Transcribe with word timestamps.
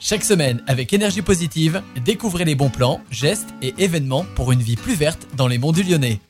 Chaque 0.00 0.22
semaine, 0.22 0.62
avec 0.68 0.92
énergie 0.92 1.22
positive, 1.22 1.82
découvrez 2.04 2.44
les 2.44 2.54
bons 2.54 2.70
plans, 2.70 3.00
gestes 3.10 3.48
et 3.62 3.74
événements 3.78 4.24
pour 4.36 4.52
une 4.52 4.62
vie 4.62 4.76
plus 4.76 4.94
verte 4.94 5.26
dans 5.36 5.48
les 5.48 5.58
monts 5.58 5.72
du 5.72 5.82
Lyonnais. 5.82 6.20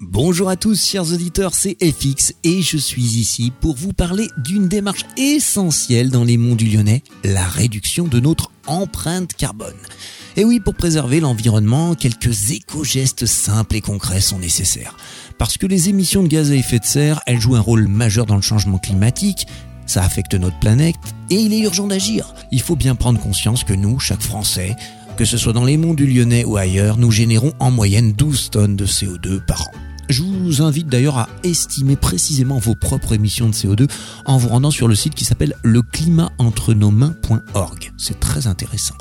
Bonjour 0.00 0.48
à 0.48 0.54
tous, 0.54 0.86
chers 0.86 1.12
auditeurs, 1.12 1.52
c'est 1.52 1.76
FX 1.82 2.34
et 2.44 2.62
je 2.62 2.76
suis 2.76 3.02
ici 3.02 3.52
pour 3.60 3.74
vous 3.74 3.92
parler 3.92 4.28
d'une 4.36 4.68
démarche 4.68 5.04
essentielle 5.16 6.10
dans 6.10 6.22
les 6.22 6.36
monts 6.36 6.54
du 6.54 6.66
Lyonnais, 6.66 7.02
la 7.24 7.44
réduction 7.44 8.06
de 8.06 8.20
notre 8.20 8.52
empreinte 8.68 9.34
carbone. 9.34 9.74
Et 10.36 10.44
oui, 10.44 10.60
pour 10.60 10.74
préserver 10.74 11.18
l'environnement, 11.18 11.96
quelques 11.96 12.52
éco-gestes 12.52 13.26
simples 13.26 13.76
et 13.76 13.80
concrets 13.80 14.20
sont 14.20 14.38
nécessaires. 14.38 14.96
Parce 15.38 15.58
que 15.58 15.66
les 15.66 15.88
émissions 15.88 16.22
de 16.22 16.28
gaz 16.28 16.52
à 16.52 16.54
effet 16.54 16.78
de 16.78 16.84
serre, 16.84 17.20
elles 17.26 17.40
jouent 17.40 17.56
un 17.56 17.60
rôle 17.60 17.88
majeur 17.88 18.26
dans 18.26 18.36
le 18.36 18.42
changement 18.42 18.78
climatique, 18.78 19.48
ça 19.86 20.04
affecte 20.04 20.34
notre 20.34 20.58
planète 20.58 20.96
et 21.32 21.40
il 21.40 21.52
est 21.54 21.60
urgent 21.60 21.86
d'agir. 21.86 22.34
Il 22.50 22.60
faut 22.60 22.76
bien 22.76 22.94
prendre 22.94 23.18
conscience 23.18 23.64
que 23.64 23.72
nous, 23.72 23.98
chaque 23.98 24.20
Français, 24.20 24.76
que 25.16 25.24
ce 25.24 25.38
soit 25.38 25.54
dans 25.54 25.64
les 25.64 25.78
monts 25.78 25.94
du 25.94 26.06
Lyonnais 26.06 26.44
ou 26.44 26.58
ailleurs, 26.58 26.98
nous 26.98 27.10
générons 27.10 27.54
en 27.58 27.70
moyenne 27.70 28.12
12 28.12 28.50
tonnes 28.50 28.76
de 28.76 28.84
CO2 28.84 29.40
par 29.40 29.62
an. 29.62 29.70
Je 30.10 30.22
vous 30.22 30.60
invite 30.60 30.88
d'ailleurs 30.88 31.16
à 31.16 31.30
estimer 31.42 31.96
précisément 31.96 32.58
vos 32.58 32.74
propres 32.74 33.14
émissions 33.14 33.48
de 33.48 33.54
CO2 33.54 33.90
en 34.26 34.36
vous 34.36 34.48
rendant 34.48 34.70
sur 34.70 34.88
le 34.88 34.94
site 34.94 35.14
qui 35.14 35.24
s'appelle 35.24 35.54
leclimaentrenosmains.org. 35.64 37.92
C'est 37.96 38.20
très 38.20 38.46
intéressant. 38.46 38.96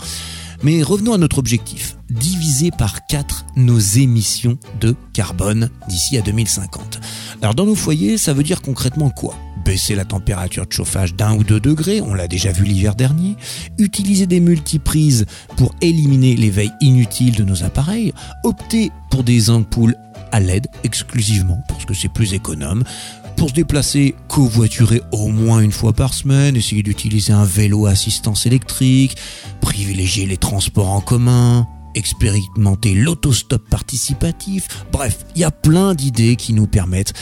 Mais 0.63 0.83
revenons 0.83 1.13
à 1.13 1.17
notre 1.17 1.37
objectif, 1.37 1.97
diviser 2.11 2.71
par 2.71 3.05
4 3.07 3.45
nos 3.55 3.79
émissions 3.79 4.57
de 4.79 4.95
carbone 5.13 5.69
d'ici 5.87 6.17
à 6.17 6.21
2050. 6.21 6.99
Alors 7.41 7.55
dans 7.55 7.65
nos 7.65 7.75
foyers, 7.75 8.17
ça 8.17 8.33
veut 8.33 8.43
dire 8.43 8.61
concrètement 8.61 9.09
quoi? 9.09 9.35
Baisser 9.65 9.95
la 9.95 10.05
température 10.05 10.65
de 10.65 10.71
chauffage 10.71 11.15
d'un 11.15 11.35
ou 11.35 11.43
deux 11.43 11.59
degrés, 11.59 12.01
on 12.01 12.13
l'a 12.13 12.27
déjà 12.27 12.51
vu 12.51 12.65
l'hiver 12.65 12.95
dernier, 12.95 13.35
utiliser 13.77 14.27
des 14.27 14.39
multiprises 14.39 15.25
pour 15.55 15.73
éliminer 15.81 16.35
les 16.35 16.49
veilles 16.49 16.73
inutiles 16.81 17.35
de 17.35 17.43
nos 17.43 17.63
appareils, 17.63 18.13
opter 18.43 18.91
pour 19.09 19.23
des 19.23 19.49
ampoules 19.49 19.95
à 20.31 20.39
LED 20.39 20.67
exclusivement 20.83 21.59
parce 21.67 21.85
que 21.85 21.93
c'est 21.93 22.09
plus 22.09 22.33
économe, 22.33 22.83
pour 23.35 23.49
se 23.49 23.53
déplacer, 23.53 24.15
covoiturer 24.27 25.01
au 25.11 25.29
moins 25.29 25.61
une 25.61 25.71
fois 25.71 25.93
par 25.93 26.13
semaine, 26.13 26.55
essayer 26.55 26.83
d'utiliser 26.83 27.33
un 27.33 27.45
vélo 27.45 27.85
à 27.85 27.91
assistance 27.91 28.45
électrique, 28.45 29.17
privilégier 29.61 30.25
les 30.25 30.37
transports 30.37 30.89
en 30.89 31.01
commun, 31.01 31.67
expérimenter 31.95 32.93
l'autostop 32.93 33.67
participatif. 33.69 34.85
Bref, 34.91 35.25
il 35.35 35.41
y 35.41 35.43
a 35.43 35.51
plein 35.51 35.93
d'idées 35.93 36.35
qui 36.35 36.53
nous 36.53 36.67
permettent 36.67 37.13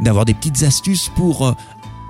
d'avoir 0.00 0.24
des 0.24 0.34
petites 0.34 0.62
astuces 0.62 1.10
pour 1.16 1.46
euh, 1.46 1.52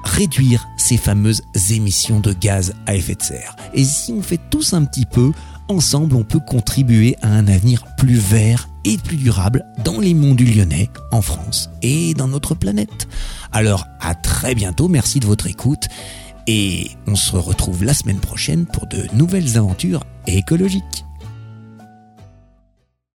réduire 0.05 0.69
ces 0.77 0.97
fameuses 0.97 1.42
émissions 1.70 2.20
de 2.20 2.33
gaz 2.33 2.75
à 2.87 2.95
effet 2.95 3.15
de 3.15 3.23
serre. 3.23 3.57
Et 3.73 3.85
si 3.85 4.12
on 4.12 4.23
fait 4.23 4.41
tous 4.51 4.75
un 4.75 4.85
petit 4.85 5.07
peu, 5.07 5.33
ensemble 5.69 6.15
on 6.15 6.25
peut 6.25 6.41
contribuer 6.41 7.17
à 7.23 7.29
un 7.29 7.47
avenir 7.48 7.85
plus 7.97 8.17
vert 8.17 8.69
et 8.85 8.98
plus 8.98 9.17
durable 9.17 9.65
dans 9.83 9.98
les 9.98 10.12
monts 10.12 10.35
du 10.35 10.45
Lyonnais, 10.45 10.91
en 11.11 11.23
France 11.23 11.70
et 11.83 12.12
dans 12.15 12.29
notre 12.29 12.55
planète. 12.55 13.09
Alors 13.51 13.87
à 14.01 14.15
très 14.15 14.55
bientôt, 14.55 14.89
merci 14.89 15.20
de 15.20 15.27
votre 15.27 15.47
écoute 15.47 15.89
et 16.47 16.91
on 17.07 17.17
se 17.17 17.37
retrouve 17.37 17.85
la 17.85 17.95
semaine 17.95 18.20
prochaine 18.20 18.67
pour 18.67 18.87
de 18.87 19.07
nouvelles 19.15 19.57
aventures 19.57 20.05
écologiques. 20.27 21.05